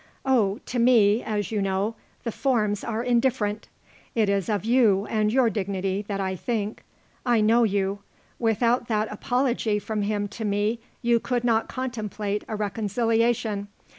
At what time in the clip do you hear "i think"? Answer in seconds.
6.19-6.83